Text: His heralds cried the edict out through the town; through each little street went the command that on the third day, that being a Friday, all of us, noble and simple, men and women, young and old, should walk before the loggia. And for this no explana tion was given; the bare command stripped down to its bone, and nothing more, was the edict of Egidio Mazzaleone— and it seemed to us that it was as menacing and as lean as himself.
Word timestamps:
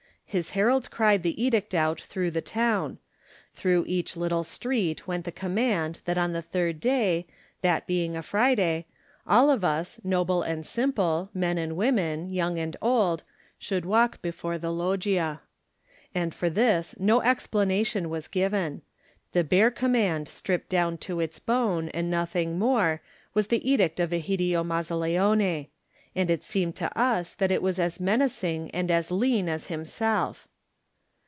His 0.33 0.51
heralds 0.51 0.87
cried 0.87 1.23
the 1.23 1.43
edict 1.43 1.75
out 1.75 1.99
through 1.99 2.31
the 2.31 2.39
town; 2.39 2.99
through 3.53 3.83
each 3.85 4.15
little 4.15 4.45
street 4.45 5.05
went 5.05 5.25
the 5.25 5.31
command 5.33 5.99
that 6.05 6.17
on 6.17 6.31
the 6.31 6.41
third 6.41 6.79
day, 6.79 7.27
that 7.59 7.85
being 7.85 8.15
a 8.15 8.21
Friday, 8.23 8.85
all 9.27 9.49
of 9.49 9.65
us, 9.65 9.99
noble 10.05 10.41
and 10.41 10.65
simple, 10.65 11.29
men 11.33 11.57
and 11.57 11.75
women, 11.75 12.29
young 12.29 12.57
and 12.57 12.77
old, 12.81 13.23
should 13.59 13.83
walk 13.85 14.21
before 14.21 14.57
the 14.57 14.71
loggia. 14.71 15.41
And 16.15 16.33
for 16.33 16.49
this 16.49 16.95
no 16.97 17.19
explana 17.19 17.85
tion 17.85 18.09
was 18.09 18.29
given; 18.29 18.83
the 19.33 19.43
bare 19.43 19.69
command 19.69 20.29
stripped 20.29 20.69
down 20.69 20.97
to 20.99 21.19
its 21.19 21.39
bone, 21.39 21.89
and 21.89 22.09
nothing 22.09 22.57
more, 22.57 23.01
was 23.33 23.47
the 23.47 23.69
edict 23.69 23.99
of 23.99 24.11
Egidio 24.13 24.63
Mazzaleone— 24.63 25.67
and 26.21 26.29
it 26.29 26.43
seemed 26.43 26.75
to 26.75 26.99
us 26.99 27.33
that 27.35 27.51
it 27.53 27.61
was 27.61 27.79
as 27.79 27.97
menacing 28.01 28.69
and 28.71 28.91
as 28.91 29.11
lean 29.11 29.47
as 29.47 29.67
himself. 29.67 30.45